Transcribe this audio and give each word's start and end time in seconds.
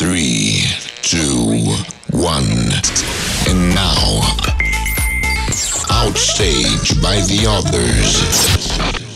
Three, 0.00 0.64
two, 1.02 1.60
one. 2.10 2.72
And 3.46 3.74
now, 3.74 4.22
Out 5.90 6.16
Stage 6.16 7.02
by 7.02 7.16
the 7.16 7.44
Otherz. 7.46 9.09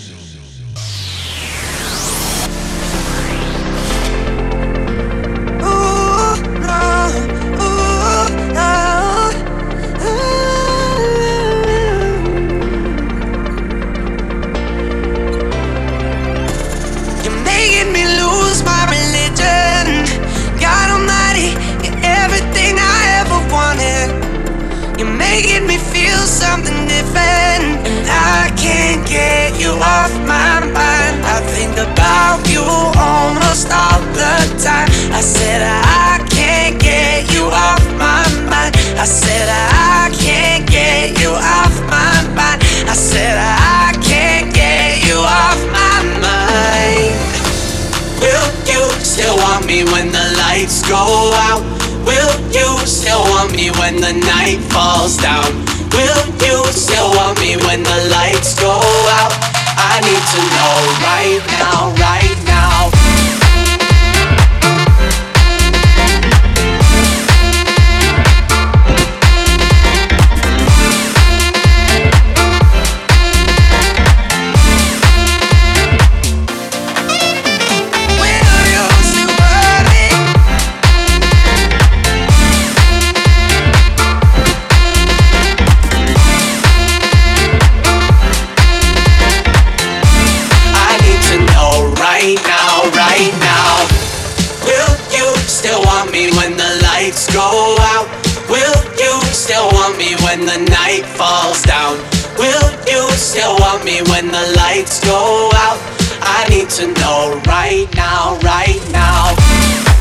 Lights 104.75 105.01
go 105.05 105.51
out. 105.55 105.79
I 106.21 106.47
need 106.51 106.69
to 106.81 106.87
know 107.01 107.41
right 107.47 107.89
now, 107.95 108.39
right 108.43 108.83
now. 108.91 109.35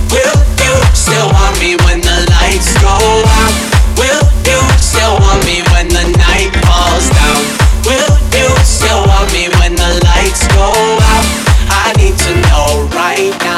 Will 0.09 0.39
you 0.59 0.75
still 0.93 1.29
want 1.29 1.59
me 1.59 1.75
when 1.85 2.01
the 2.01 2.17
lights 2.39 2.73
go 2.81 2.89
out? 2.89 3.53
Will 3.97 4.23
you 4.47 4.59
still 4.81 5.15
want 5.19 5.45
me 5.45 5.61
when 5.73 5.87
the 5.87 6.05
night 6.17 6.51
falls 6.65 7.07
down? 7.13 7.41
Will 7.85 8.17
you 8.33 8.49
still 8.65 9.05
want 9.05 9.31
me 9.33 9.49
when 9.59 9.75
the 9.75 9.91
lights 10.09 10.47
go 10.57 10.67
out? 10.67 11.25
I 11.69 11.93
need 11.97 12.17
to 12.17 12.31
know 12.49 12.89
right 12.97 13.35
now, 13.41 13.52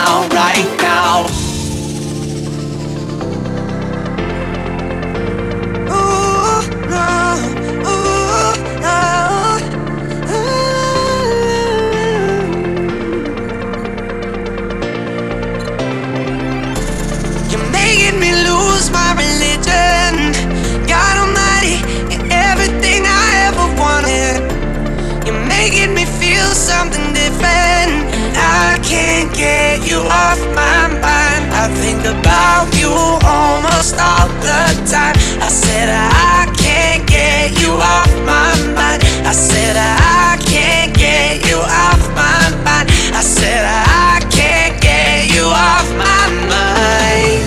about 32.19 32.73
you 32.75 32.91
almost 33.25 33.97
all 33.99 34.27
the 34.41 34.61
time. 34.85 35.15
I 35.41 35.49
said 35.49 35.89
I 35.89 36.51
can't 36.57 37.07
get 37.07 37.59
you 37.61 37.71
off 37.73 38.11
my 38.25 38.53
mind. 38.73 39.01
I 39.25 39.33
said 39.33 39.75
I 39.77 40.37
can't 40.45 40.93
get 40.93 41.45
you 41.47 41.57
off 41.57 42.03
my 42.13 42.49
mind. 42.63 42.89
I 43.13 43.21
said 43.21 43.63
I 43.65 44.21
can't 44.29 44.79
get 44.81 45.33
you 45.33 45.45
off 45.45 45.87
my 45.97 46.23
mind. 46.53 47.43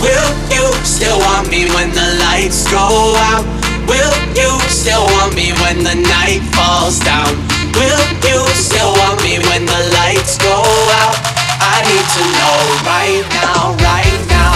Will 0.00 0.30
you 0.54 0.66
still 0.84 1.18
want 1.18 1.50
me 1.50 1.68
when 1.74 1.90
the 1.90 2.08
lights 2.24 2.70
go 2.70 2.86
out? 3.30 3.44
Will 3.86 4.14
you 4.34 4.50
still 4.68 5.04
want 5.16 5.34
me 5.34 5.52
when 5.62 5.84
the 5.84 5.94
night 5.94 6.42
falls 6.54 6.98
down? 7.00 7.59
Will 7.74 8.02
you 8.26 8.46
still 8.54 8.92
want 8.92 9.22
me 9.22 9.38
when 9.38 9.64
the 9.64 9.80
lights 9.98 10.38
go 10.38 10.54
out? 11.02 11.16
I 11.60 11.82
need 11.86 12.06
to 12.16 12.22
know 12.38 12.56
right 12.86 13.24
now, 13.42 13.76
right 13.84 14.49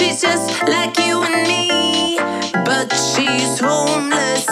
She's 0.00 0.22
just 0.22 0.62
like 0.66 0.98
you 0.98 1.22
and 1.22 1.46
me, 1.46 2.16
but 2.64 2.90
she's 2.90 3.60
homeless. 3.60 4.49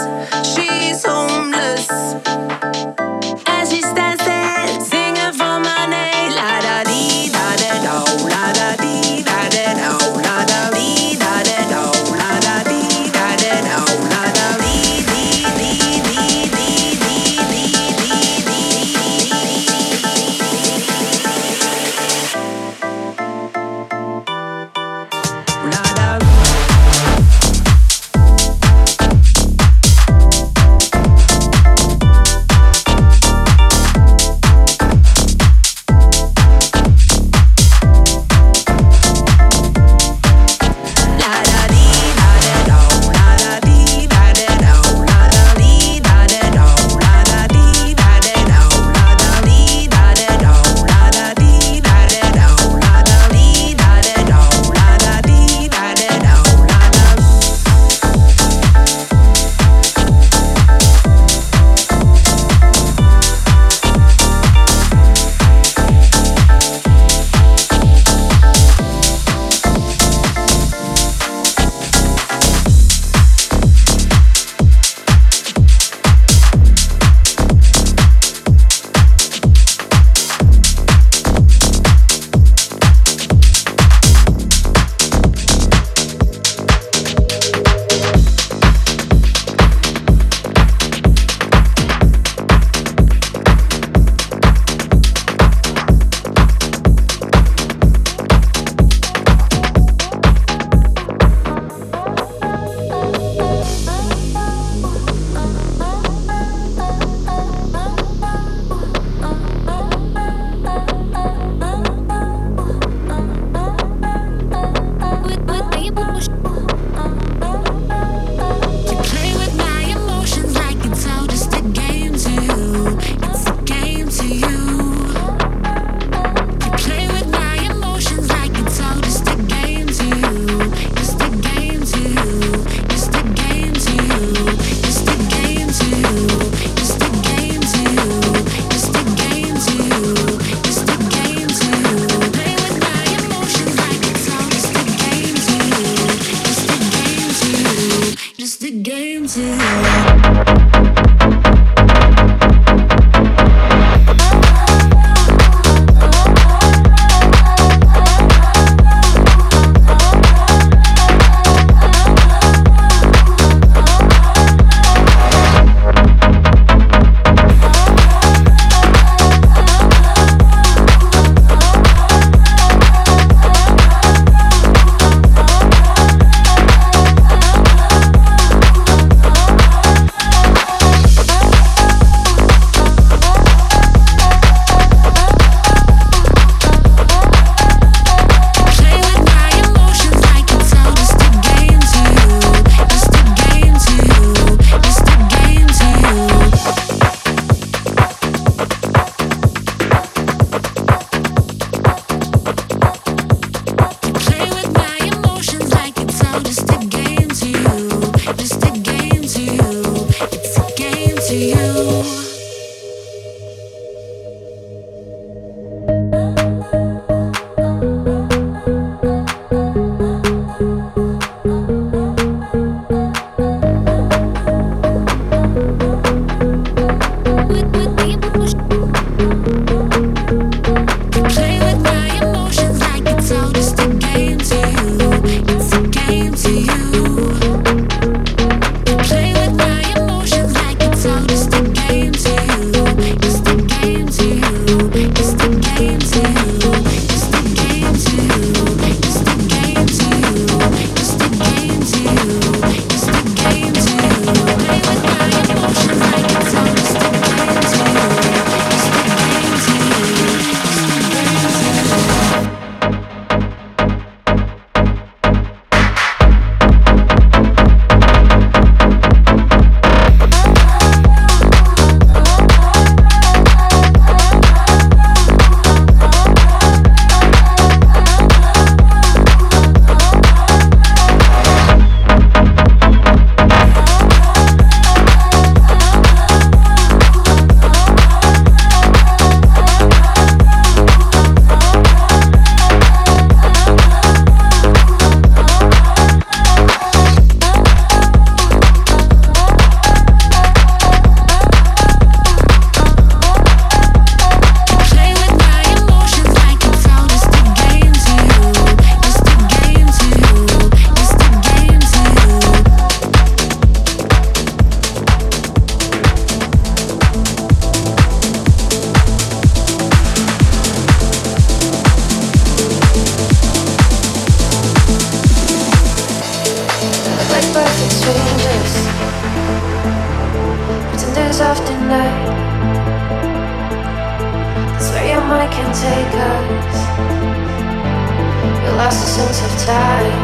lost 338.79 339.03
a 339.03 339.09
sense 339.11 339.41
of 339.43 339.53
time. 339.67 340.19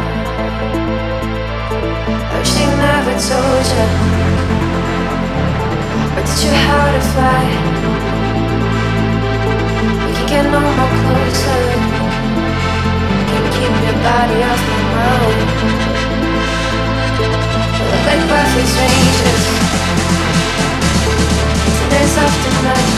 Oh, 2.31 2.43
she 2.51 2.63
never 2.79 3.15
told 3.19 3.65
you. 3.75 3.87
Or 6.15 6.23
did 6.23 6.39
you 6.39 6.53
how 6.63 6.87
to 6.95 7.01
fly? 7.11 7.45
We 10.07 10.11
can 10.15 10.27
get 10.31 10.45
no 10.55 10.59
more 10.63 10.93
closer. 11.03 11.63
Can't 13.27 13.49
keep 13.55 13.75
your 13.83 13.97
body 14.07 14.39
off 14.47 14.61
my 14.71 14.81
road. 14.95 15.37
We 17.19 17.83
look 17.91 18.05
like 18.07 18.23
perfect 18.31 18.69
strangers. 18.71 19.43
Today's 21.77 22.15
after 22.23 22.53
night. 22.63 22.91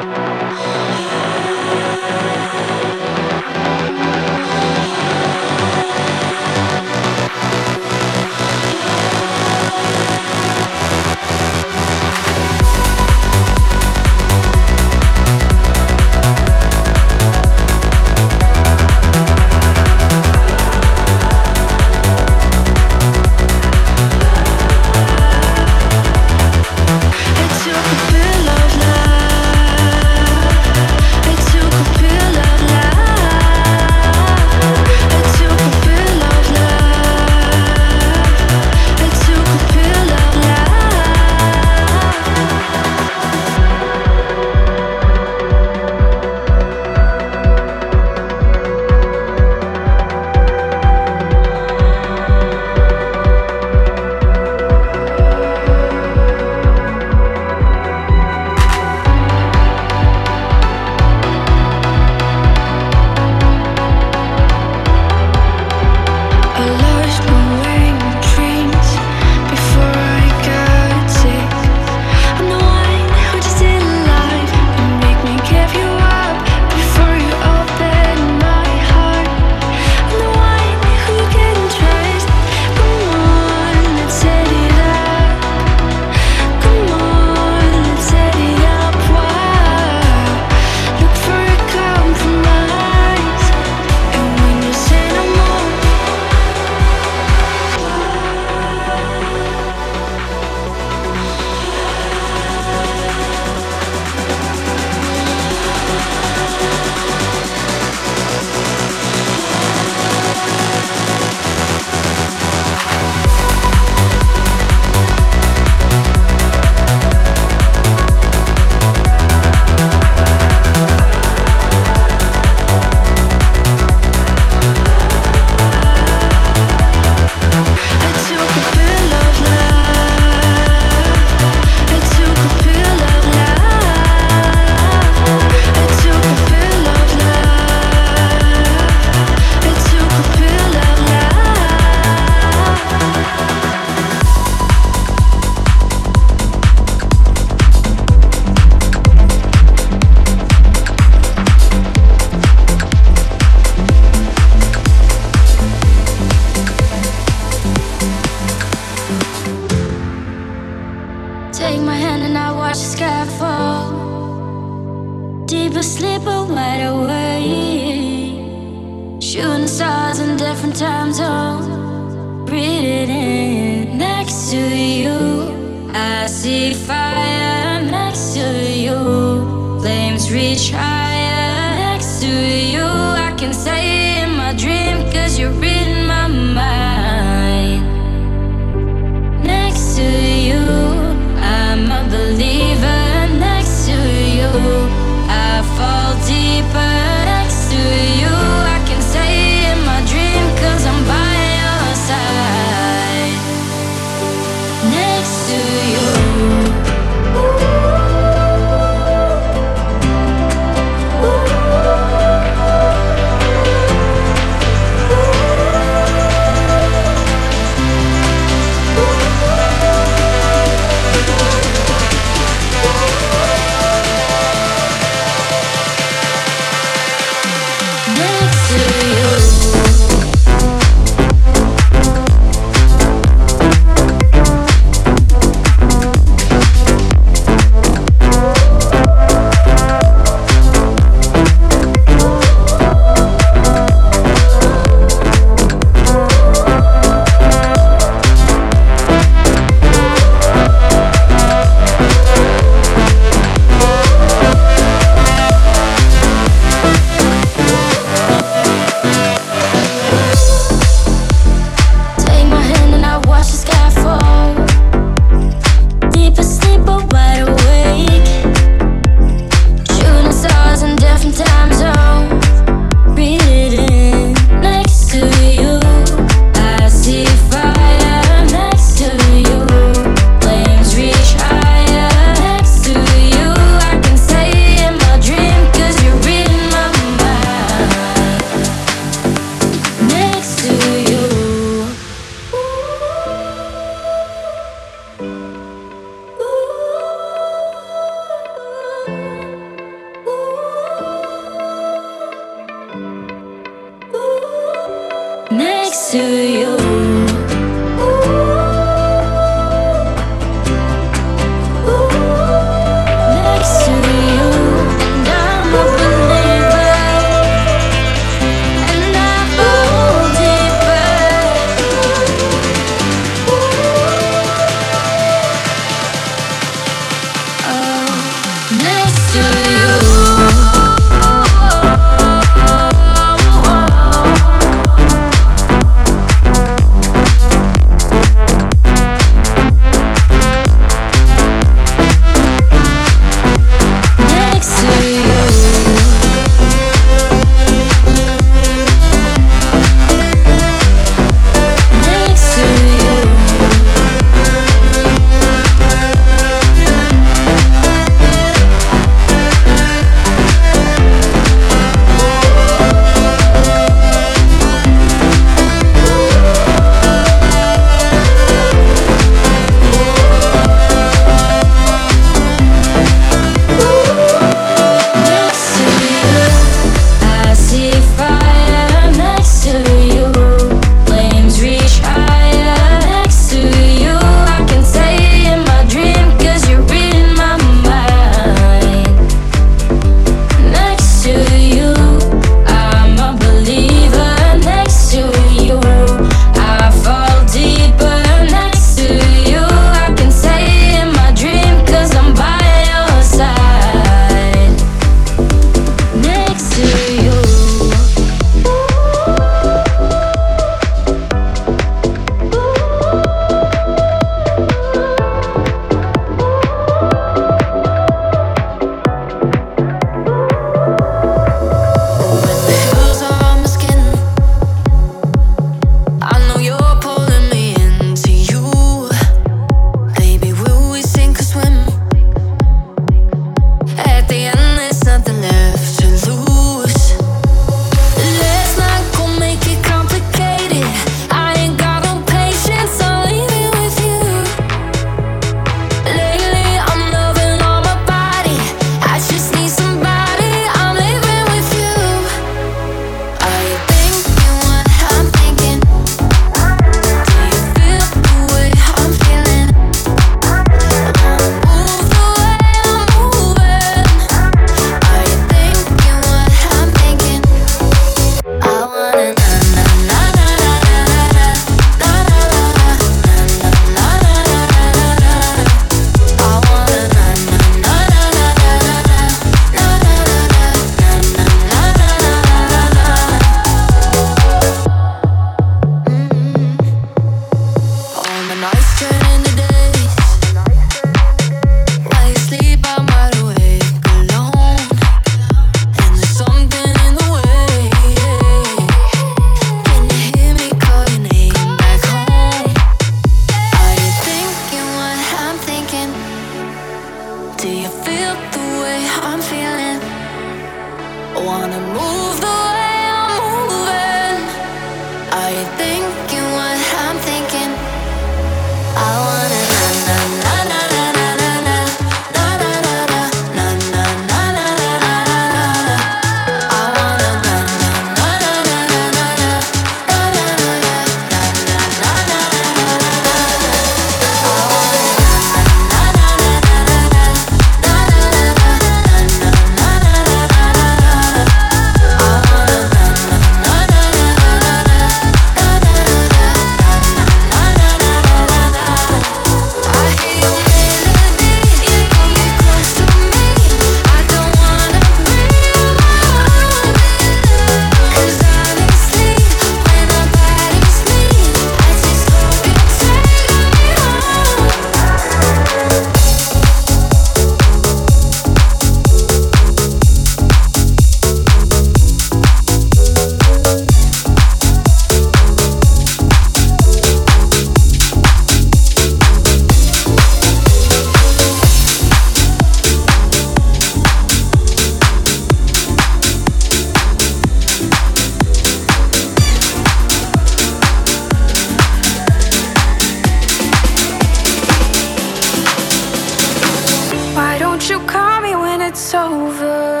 it's 598.88 599.12
over. 599.12 600.00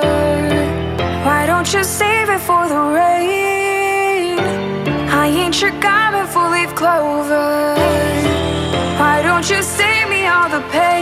Why 1.26 1.44
don't 1.46 1.70
you 1.74 1.84
save 1.84 2.30
it 2.30 2.40
for 2.48 2.66
the 2.68 2.80
rain? 2.98 4.38
I 5.22 5.26
ain't 5.26 5.60
your 5.60 5.74
guy 5.78 5.98
for 6.32 6.48
leaf 6.54 6.74
clover. 6.74 7.74
Why 9.00 9.20
don't 9.22 9.48
you 9.50 9.62
save 9.62 10.08
me 10.08 10.26
all 10.26 10.48
the 10.48 10.62
pain? 10.70 10.97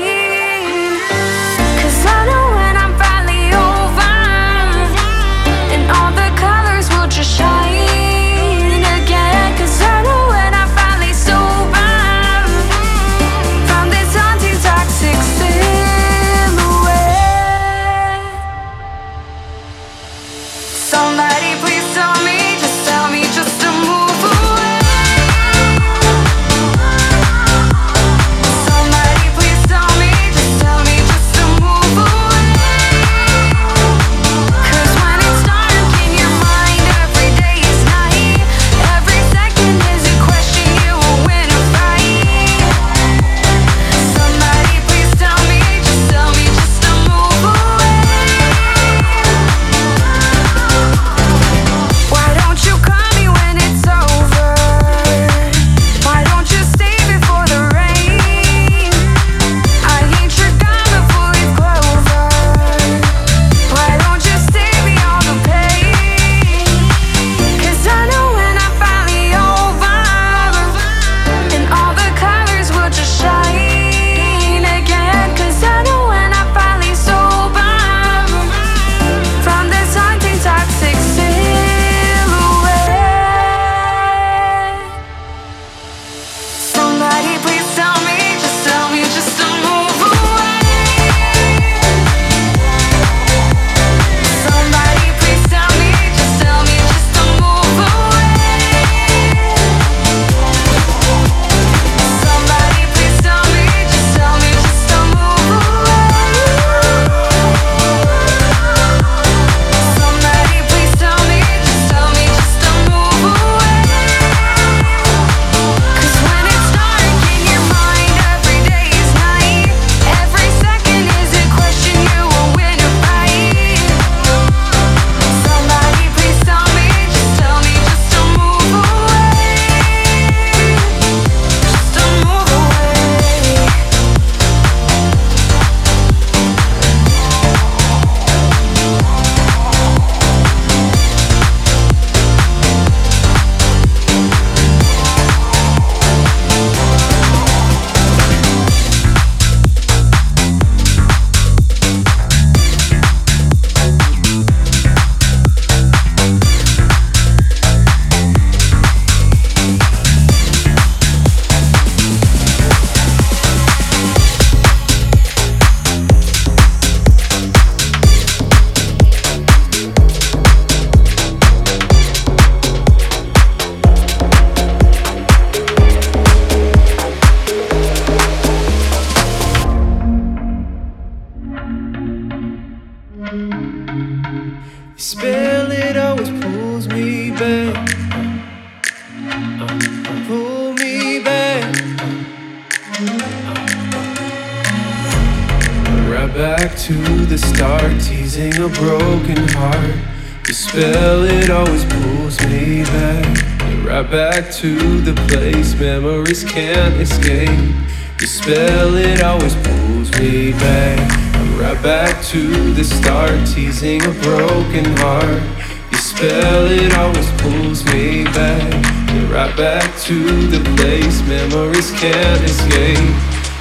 spell, 208.46 208.94
it 208.94 209.24
always 209.24 209.56
pulls 209.56 210.08
me 210.20 210.52
back. 210.52 211.00
I'm 211.34 211.58
right 211.58 211.82
back 211.82 212.24
to 212.26 212.72
the 212.74 212.84
start, 212.84 213.44
teasing 213.44 214.00
a 214.02 214.12
broken 214.22 214.84
heart. 214.98 215.42
Your 215.90 216.00
spell, 216.00 216.66
it 216.70 216.94
always 216.94 217.28
pulls 217.42 217.84
me 217.86 218.22
back. 218.22 218.70
You're 219.12 219.32
right 219.34 219.56
back 219.56 219.98
to 220.02 220.46
the 220.46 220.62
place 220.76 221.22
memories 221.22 221.90
can't 221.90 222.42
escape. 222.44 223.10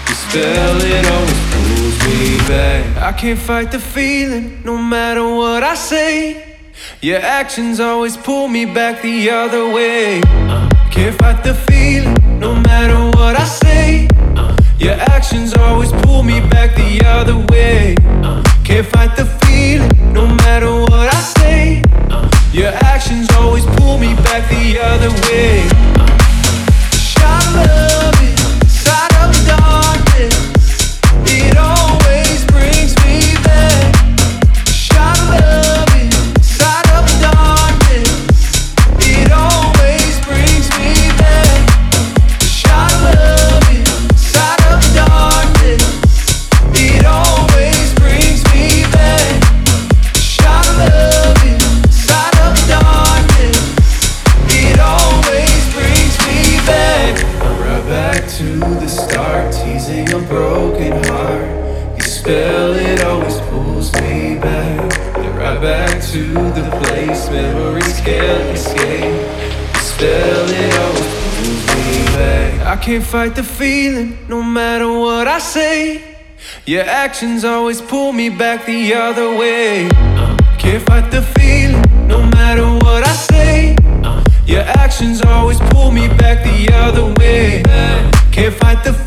Your 0.07 0.19
spell, 0.25 0.77
it 0.79 1.05
always 1.15 1.41
pulls 1.51 1.97
me 2.05 2.37
back. 2.47 2.97
I 2.97 3.11
can't 3.11 3.39
fight 3.39 3.71
the 3.71 3.79
feeling, 3.79 4.61
no 4.63 4.77
matter 4.77 5.23
what 5.23 5.63
I 5.63 5.73
say. 5.73 6.59
Your 7.01 7.21
actions 7.21 7.79
always 7.79 8.17
pull 8.17 8.47
me 8.47 8.65
back 8.65 9.01
the 9.01 9.31
other 9.31 9.67
way. 9.67 10.21
Uh, 10.25 10.69
can't 10.91 11.17
fight 11.17 11.43
the 11.43 11.55
feeling, 11.55 12.39
no 12.39 12.53
matter 12.53 13.14
your 14.85 14.93
actions 15.09 15.55
always 15.55 15.91
pull 16.03 16.21
me 16.21 16.41
back 16.41 16.75
the 16.75 17.01
other 17.03 17.37
way. 17.51 17.95
Can't 18.63 18.85
fight 18.85 19.17
the 19.17 19.25
feeling, 19.43 19.89
no 20.13 20.27
matter 20.27 20.71
what 20.71 21.11
I 21.11 21.21
say. 21.21 21.81
Your 22.53 22.71
actions 22.85 23.27
always 23.31 23.65
pull 23.77 23.97
me 23.97 24.13
back 24.13 24.47
the 24.47 24.79
other 24.79 25.09
way. 25.25 25.94
can't 72.85 73.03
fight 73.03 73.33
the 73.35 73.41
feeling, 73.41 74.15
no 74.27 74.43
matter 74.43 74.87
what 74.87 75.27
I 75.27 75.39
say. 75.39 76.03
Your 76.67 76.83
actions 76.83 77.43
always 77.43 77.81
pull 77.81 78.13
me 78.13 78.29
back 78.29 78.67
the 78.67 78.93
other 78.93 79.35
way. 79.35 79.89
Uh, 79.91 80.37
can't 80.59 80.85
fight 80.85 81.09
the 81.09 81.23
feeling, 81.23 81.81
no 82.07 82.21
matter 82.37 82.63
what 82.85 83.01
I 83.03 83.11
say. 83.13 83.75
Uh, 84.03 84.23
your 84.45 84.61
actions 84.61 85.23
always 85.23 85.59
pull 85.71 85.89
me 85.89 86.07
back 86.09 86.43
the 86.43 86.71
other 86.75 87.11
way. 87.19 87.63
Can't 88.31 88.53
fight 88.53 88.83
the 88.83 89.04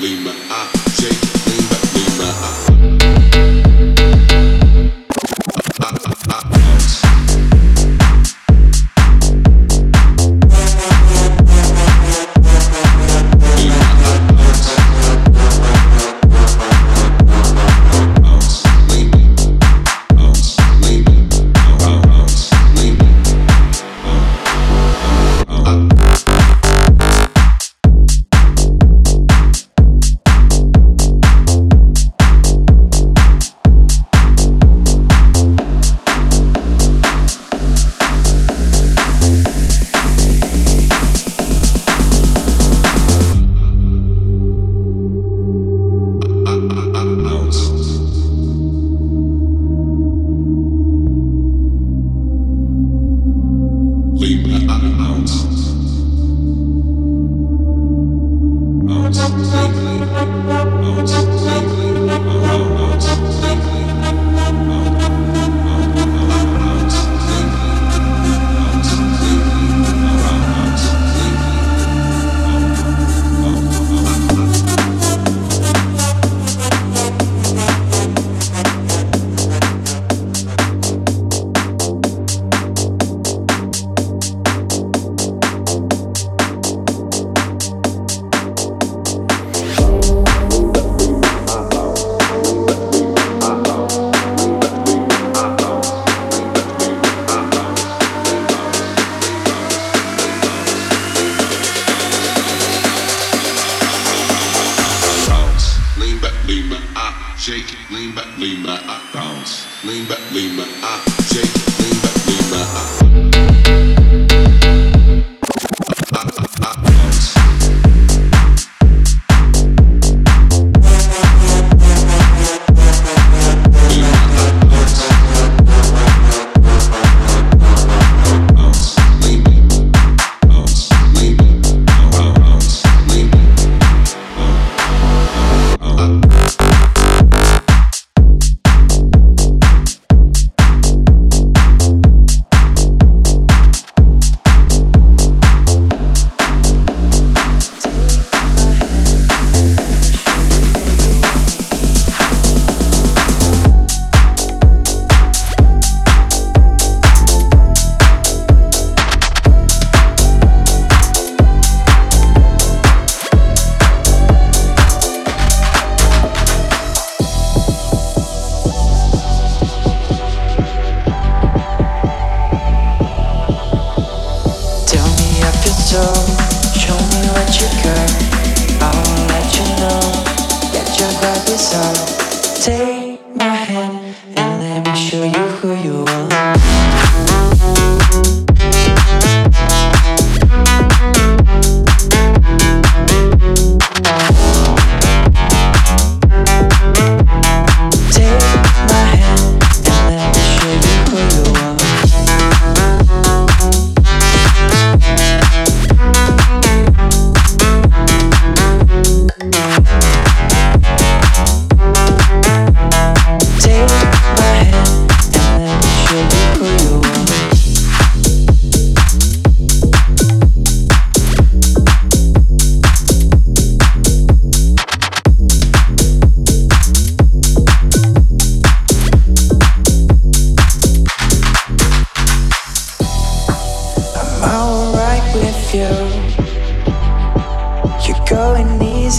leave 0.00 0.24
my 0.24 0.34
eye, 0.50 0.70
take 0.96 1.43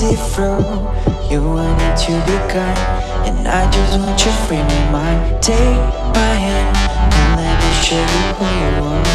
see 0.05 0.15
through 0.15 0.61
You 1.29 1.41
were 1.41 1.75
meant 1.77 1.97
to 2.05 2.13
be 2.27 2.37
kind 2.51 2.79
And 3.27 3.47
I 3.47 3.69
just 3.71 3.97
want 3.99 4.19
you 4.19 4.31
to 4.31 4.37
free 4.45 4.57
my 4.57 4.91
mind. 4.91 5.41
Take 5.41 5.57
my 6.17 6.33
hand 6.45 6.77
And 7.17 7.29
let 7.41 7.55
me 7.61 7.71
show 7.85 8.03
you 8.13 8.23
who 8.37 8.45
you 8.61 8.71
are 8.91 9.05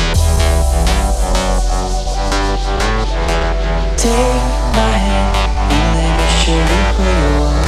Take 3.96 4.44
my 4.78 4.94
hand 5.06 5.30
And 5.74 5.86
let 5.96 6.12
me 6.18 6.26
show 6.40 6.60
you 6.70 6.82
who 6.96 7.04
you 7.20 7.30
are 7.44 7.60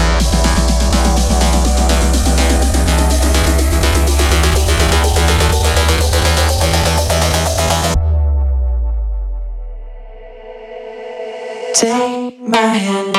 Take 11.75 12.39
my 12.41 12.59
hand 12.59 13.12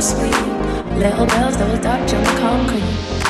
sweet. 0.00 0.32
Little 0.96 1.26
bells 1.26 1.56
that 1.58 1.68
will 1.68 1.82
touch 1.82 2.14
on 2.14 2.24
the 2.24 2.40
concrete. 2.40 3.29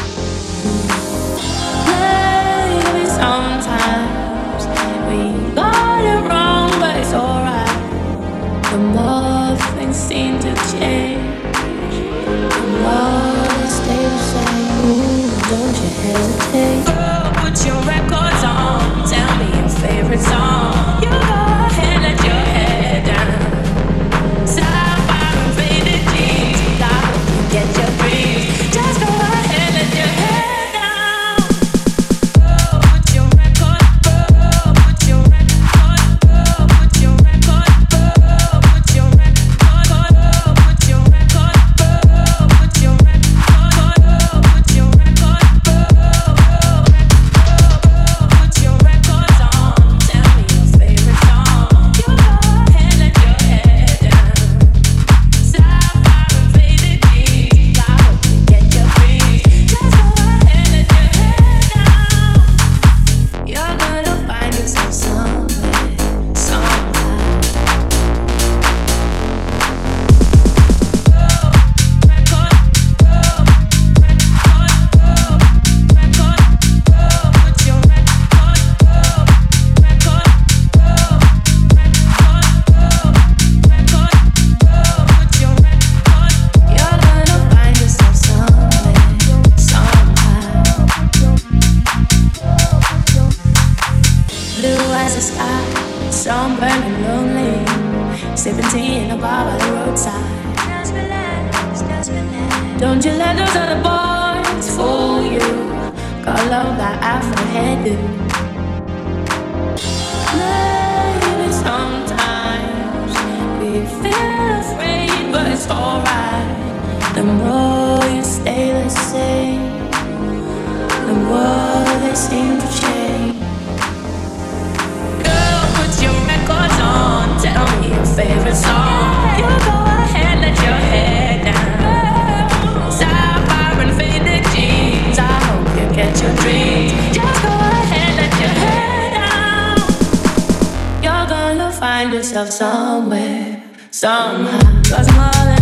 Yourself 142.33 142.51
somewhere, 142.51 143.63
somehow. 143.91 144.83
Cause 144.85 145.60